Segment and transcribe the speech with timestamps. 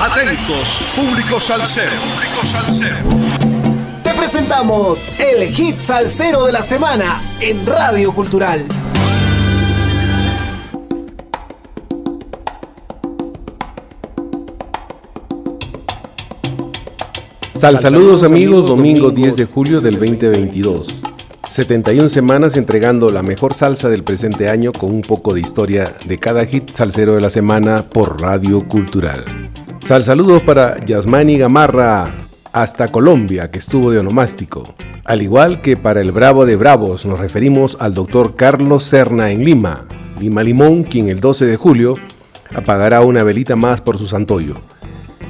[0.00, 1.90] Atentos, público salsero.
[1.90, 2.98] Público salsero.
[4.04, 8.64] Te presentamos el hit salsero de la semana en Radio Cultural.
[17.54, 20.94] Sal saludos amigos, domingo 10 de julio del 2022.
[21.48, 26.18] 71 semanas entregando la mejor salsa del presente año con un poco de historia de
[26.18, 29.24] cada hit salsero de la semana por Radio Cultural.
[29.88, 32.10] Sal saludos para Yasmani Gamarra
[32.52, 34.74] hasta Colombia, que estuvo de onomástico.
[35.06, 39.46] Al igual que para el Bravo de Bravos, nos referimos al doctor Carlos Serna en
[39.46, 39.86] Lima,
[40.20, 41.94] Lima Limón, quien el 12 de julio
[42.54, 44.56] apagará una velita más por su santoyo.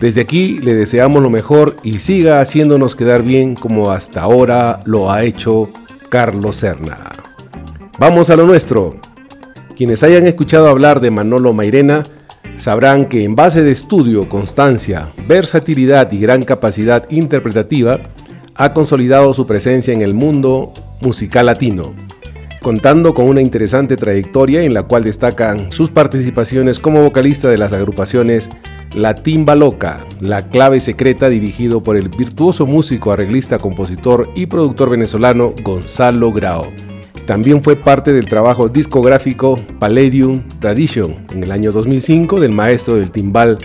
[0.00, 5.10] Desde aquí le deseamos lo mejor y siga haciéndonos quedar bien como hasta ahora lo
[5.10, 5.68] ha hecho
[6.10, 7.10] Carlos Serna.
[7.98, 9.00] Vamos a lo nuestro.
[9.74, 12.04] Quienes hayan escuchado hablar de Manolo Mairena
[12.56, 18.00] sabrán que en base de estudio, constancia, versatilidad y gran capacidad interpretativa,
[18.54, 21.94] ha consolidado su presencia en el mundo musical latino,
[22.62, 27.72] contando con una interesante trayectoria en la cual destacan sus participaciones como vocalista de las
[27.72, 28.50] agrupaciones
[28.94, 34.90] La Timba Loca, La Clave Secreta dirigido por el virtuoso músico, arreglista, compositor y productor
[34.90, 36.93] venezolano Gonzalo Grao.
[37.26, 43.10] También fue parte del trabajo discográfico Palladium Tradition en el año 2005 del maestro del
[43.10, 43.58] timbal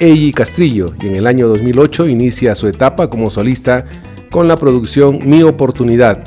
[0.00, 3.84] Eiji Castrillo y en el año 2008 inicia su etapa como solista
[4.30, 6.24] con la producción Mi Oportunidad,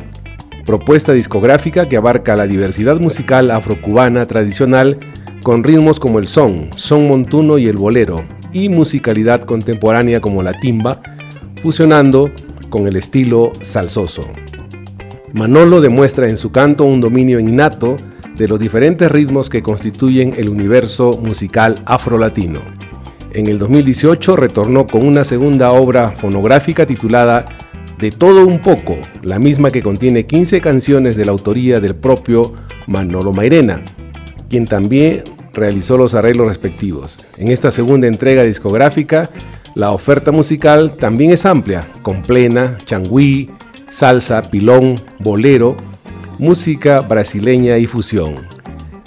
[0.65, 4.97] propuesta discográfica que abarca la diversidad musical afrocubana tradicional
[5.43, 10.59] con ritmos como el son, son montuno y el bolero, y musicalidad contemporánea como la
[10.59, 11.01] timba,
[11.61, 12.31] fusionando
[12.69, 14.23] con el estilo salsoso.
[15.33, 17.97] Manolo demuestra en su canto un dominio innato
[18.35, 22.61] de los diferentes ritmos que constituyen el universo musical afrolatino.
[23.33, 27.45] En el 2018 retornó con una segunda obra fonográfica titulada
[27.99, 32.53] De todo un poco, la misma que contiene 15 canciones de la autoría del propio
[32.87, 33.83] Manolo Mairena,
[34.49, 37.19] quien también realizó los arreglos respectivos.
[37.37, 39.29] En esta segunda entrega discográfica,
[39.75, 43.51] la oferta musical también es amplia, con plena, changüí,
[43.89, 45.75] salsa, pilón, bolero,
[46.37, 48.47] música brasileña y fusión.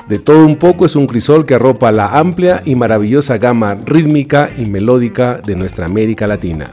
[0.09, 4.51] De todo un poco es un crisol que arropa la amplia y maravillosa gama rítmica
[4.57, 6.73] y melódica de nuestra América Latina.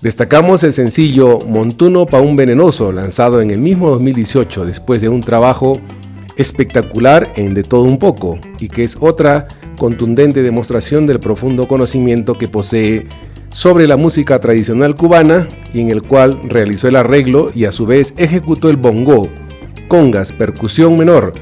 [0.00, 5.20] Destacamos el sencillo Montuno pa' un venenoso, lanzado en el mismo 2018 después de un
[5.20, 5.80] trabajo
[6.36, 12.36] espectacular en De todo un poco, y que es otra contundente demostración del profundo conocimiento
[12.36, 13.06] que posee
[13.56, 17.86] sobre la música tradicional cubana y en el cual realizó el arreglo y a su
[17.86, 19.30] vez ejecutó el bongo,
[19.88, 21.32] congas, percusión menor,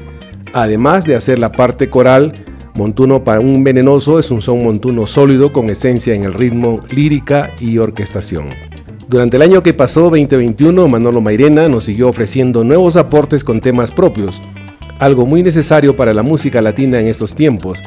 [0.53, 2.31] además de hacer la parte coral.
[2.75, 7.51] Montuno para un venenoso es un son montuno sólido con esencia en el ritmo, lírica
[7.59, 8.45] y orquestación.
[9.09, 13.91] Durante el año que pasó, 2021, Manolo Mairena nos siguió ofreciendo nuevos aportes con temas
[13.91, 14.41] propios,
[14.99, 17.83] algo muy necesario para la música latina en estos tiempos,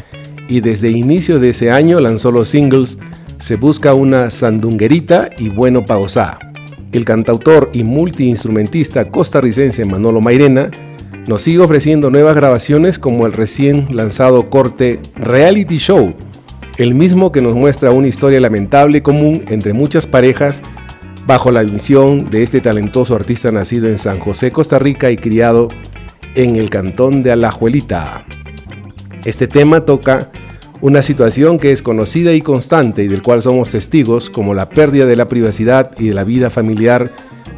[0.51, 2.99] y desde inicio de ese año lanzó los singles
[3.39, 6.39] se busca una sandunguerita y bueno pausá.
[6.93, 10.71] El cantautor y multiinstrumentista costarricense Manolo Mairena
[11.27, 16.15] nos sigue ofreciendo nuevas grabaciones como el recién lanzado corte Reality Show,
[16.79, 20.63] el mismo que nos muestra una historia lamentable común entre muchas parejas
[21.27, 25.69] bajo la visión de este talentoso artista nacido en San José, Costa Rica y criado
[26.35, 28.25] en el cantón de Alajuelita.
[29.25, 30.31] Este tema toca
[30.81, 35.07] una situación que es conocida y constante y del cual somos testigos como la pérdida
[35.07, 37.11] de la privacidad y de la vida familiar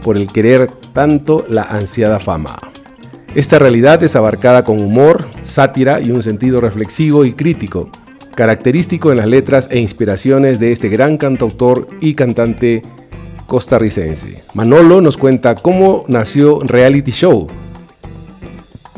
[0.03, 2.59] por el querer tanto la ansiada fama.
[3.34, 7.91] Esta realidad es abarcada con humor, sátira y un sentido reflexivo y crítico,
[8.34, 12.82] característico en las letras e inspiraciones de este gran cantautor y cantante
[13.47, 14.42] costarricense.
[14.54, 17.48] Manolo nos cuenta cómo nació Reality Show,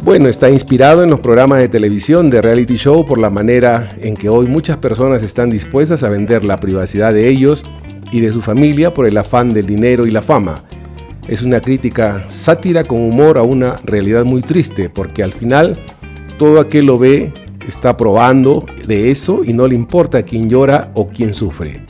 [0.04, 4.14] bueno, está inspirado en los programas de televisión de reality show por la manera en
[4.14, 7.62] que hoy muchas personas están dispuestas a vender la privacidad de ellos
[8.10, 10.64] y de su familia por el afán del dinero y la fama.
[11.28, 15.78] Es una crítica sátira con humor a una realidad muy triste, porque al final
[16.36, 17.32] todo aquel lo ve
[17.68, 21.86] está probando de eso y no le importa quién llora o quién sufre.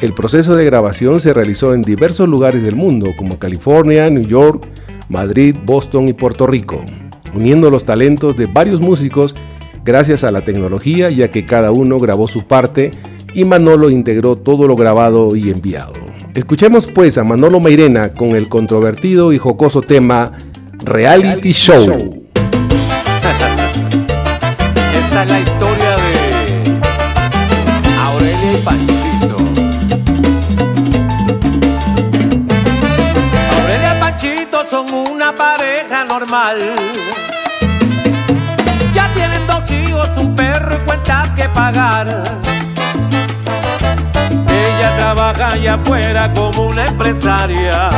[0.00, 4.64] El proceso de grabación se realizó en diversos lugares del mundo, como California, New York,
[5.08, 6.84] Madrid, Boston y Puerto Rico
[7.34, 9.34] uniendo los talentos de varios músicos
[9.84, 12.92] gracias a la tecnología, ya que cada uno grabó su parte
[13.34, 15.94] y Manolo integró todo lo grabado y enviado.
[16.34, 20.32] Escuchemos pues a Manolo Mairena con el controvertido y jocoso tema
[20.84, 21.84] Reality Show.
[24.98, 26.12] Esta es la historia de
[28.00, 29.01] Aurelia y
[34.68, 36.74] son una pareja normal.
[38.92, 42.22] Ya tienen dos hijos, un perro y cuentas que pagar.
[44.48, 47.90] Ella trabaja allá afuera como una empresaria.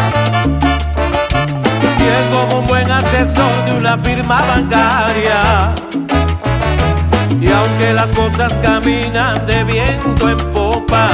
[1.99, 5.75] Y él como un buen asesor de una firma bancaria.
[7.41, 11.09] Y aunque las cosas caminan de viento en popa,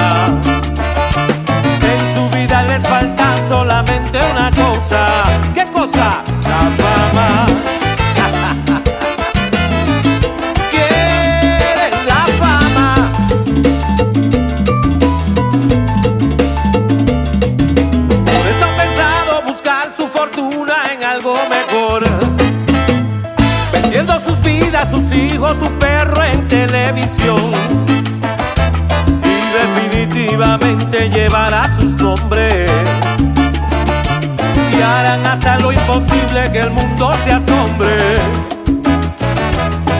[1.83, 3.20] en su vida les falta
[3.51, 5.03] solamente una cosa.
[5.53, 6.23] ¿Qué cosa?
[6.45, 7.47] La fama.
[10.71, 13.11] Quieren la fama.
[18.25, 22.01] Por eso han pensado buscar su fortuna en algo mejor.
[23.73, 27.51] Vendiendo sus vidas, sus hijos, su perro en televisión.
[29.25, 29.27] Y
[29.59, 32.60] definitivamente llevará sus nombres.
[34.81, 38.17] Y harán hasta lo imposible que el mundo se asombre.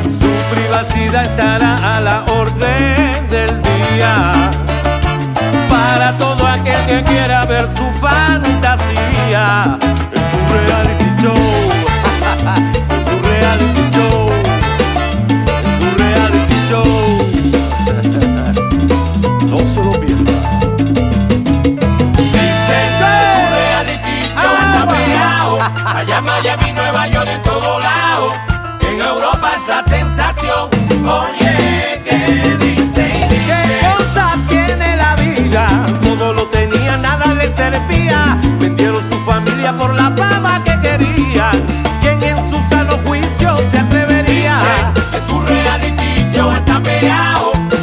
[0.05, 4.33] Su privacidad estará a la orden del día.
[5.69, 9.79] Para todo aquel que quiera ver su fantasía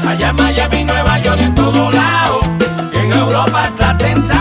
[0.08, 2.40] Allá en Miami, Nueva York, en todo lado.
[2.92, 4.37] Que en Europa es la sensación.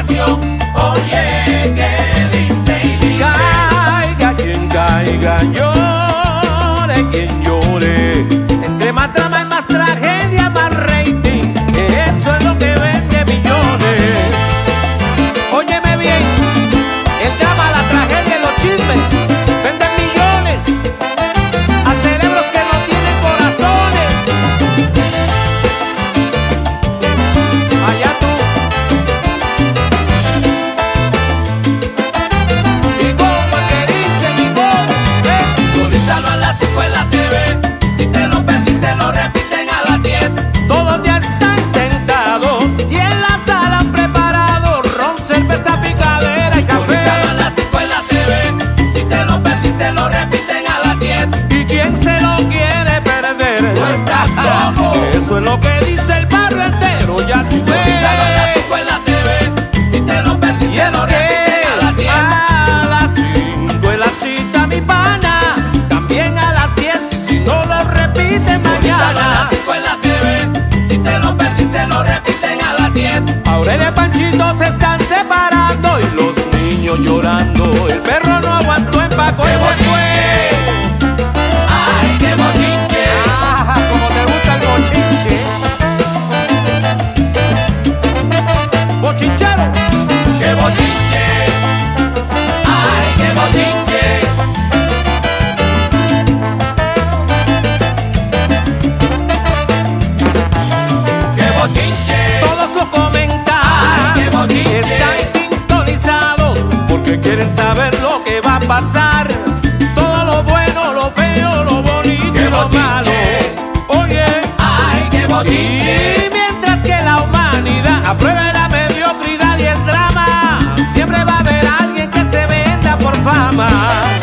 [118.06, 123.16] Apruebe la mediocridad y el drama, siempre va a haber alguien que se venda por
[123.22, 123.68] fama.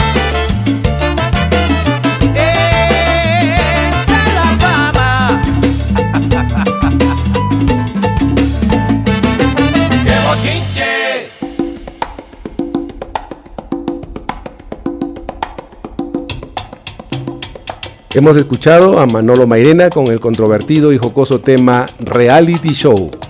[18.16, 23.23] Hemos escuchado a Manolo Mairena con el controvertido y jocoso tema Reality Show.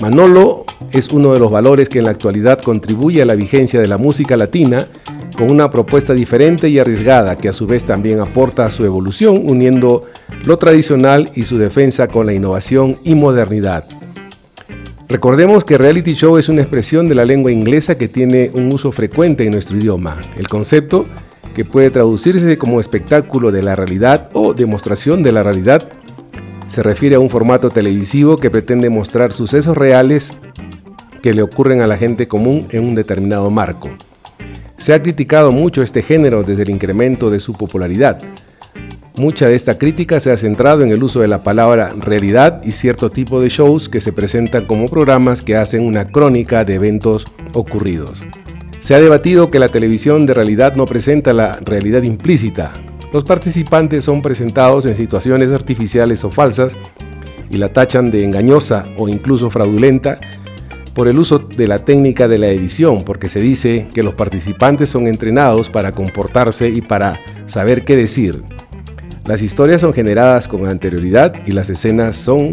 [0.00, 3.88] Manolo es uno de los valores que en la actualidad contribuye a la vigencia de
[3.88, 4.88] la música latina
[5.38, 9.42] con una propuesta diferente y arriesgada que a su vez también aporta a su evolución
[9.48, 10.04] uniendo
[10.44, 13.84] lo tradicional y su defensa con la innovación y modernidad.
[15.08, 18.92] Recordemos que reality show es una expresión de la lengua inglesa que tiene un uso
[18.92, 20.20] frecuente en nuestro idioma.
[20.36, 21.06] El concepto,
[21.54, 25.88] que puede traducirse como espectáculo de la realidad o demostración de la realidad,
[26.66, 30.36] se refiere a un formato televisivo que pretende mostrar sucesos reales
[31.22, 33.90] que le ocurren a la gente común en un determinado marco.
[34.76, 38.18] Se ha criticado mucho este género desde el incremento de su popularidad.
[39.16, 42.72] Mucha de esta crítica se ha centrado en el uso de la palabra realidad y
[42.72, 47.26] cierto tipo de shows que se presentan como programas que hacen una crónica de eventos
[47.54, 48.26] ocurridos.
[48.80, 52.72] Se ha debatido que la televisión de realidad no presenta la realidad implícita.
[53.16, 56.76] Los participantes son presentados en situaciones artificiales o falsas
[57.48, 60.20] y la tachan de engañosa o incluso fraudulenta
[60.92, 64.90] por el uso de la técnica de la edición, porque se dice que los participantes
[64.90, 68.42] son entrenados para comportarse y para saber qué decir.
[69.24, 72.52] Las historias son generadas con anterioridad y las escenas son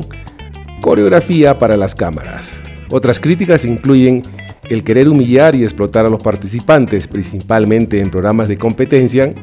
[0.79, 2.61] coreografía para las cámaras.
[2.89, 4.23] Otras críticas incluyen
[4.69, 9.33] el querer humillar y explotar a los participantes, principalmente en programas de competencia,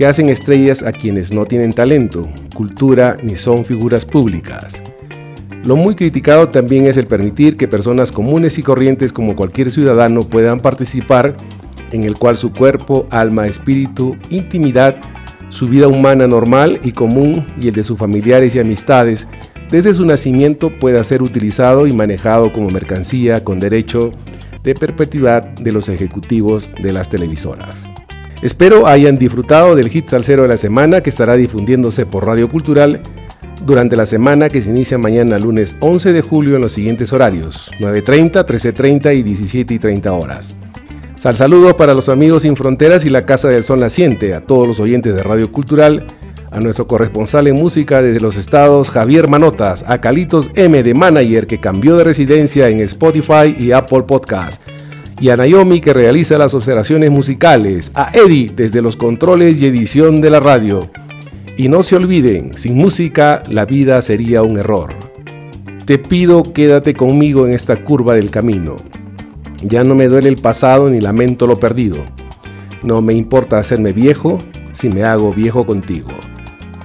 [0.00, 2.26] que hacen estrellas a quienes no tienen talento,
[2.56, 4.82] cultura ni son figuras públicas.
[5.62, 10.22] Lo muy criticado también es el permitir que personas comunes y corrientes como cualquier ciudadano
[10.22, 11.36] puedan participar
[11.92, 14.96] en el cual su cuerpo, alma, espíritu, intimidad,
[15.50, 19.28] su vida humana normal y común y el de sus familiares y amistades
[19.70, 24.12] desde su nacimiento pueda ser utilizado y manejado como mercancía con derecho
[24.62, 27.90] de perpetuidad de los ejecutivos de las televisoras.
[28.42, 33.02] Espero hayan disfrutado del hit salsero de la semana que estará difundiéndose por Radio Cultural
[33.66, 37.70] durante la semana que se inicia mañana lunes 11 de julio en los siguientes horarios,
[37.80, 40.54] 9.30, 13.30 y 17.30 horas.
[41.16, 44.66] Sal saludos para los amigos sin fronteras y la Casa del Sol Naciente, a todos
[44.66, 46.06] los oyentes de Radio Cultural,
[46.50, 51.46] a nuestro corresponsal en música desde los estados Javier Manotas, a Calitos M de Manager
[51.46, 54.62] que cambió de residencia en Spotify y Apple Podcast,
[55.20, 60.22] y a Naomi que realiza las observaciones musicales, a Eddie desde los controles y edición
[60.22, 60.90] de la radio.
[61.58, 64.94] Y no se olviden, sin música la vida sería un error.
[65.84, 68.76] Te pido quédate conmigo en esta curva del camino.
[69.62, 71.98] Ya no me duele el pasado ni lamento lo perdido.
[72.82, 74.38] No me importa hacerme viejo
[74.72, 76.08] si me hago viejo contigo.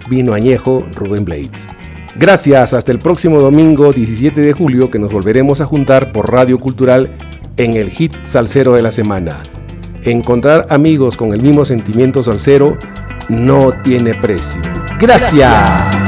[0.10, 1.76] Vino añejo Rubén Blades.
[2.18, 6.60] Gracias, hasta el próximo domingo 17 de julio que nos volveremos a juntar por Radio
[6.60, 7.12] Cultural
[7.58, 9.44] en el hit salsero de la semana.
[10.04, 12.78] Encontrar amigos con el mismo sentimiento salsero
[13.30, 14.62] no tiene precio.
[15.00, 16.05] Gracias.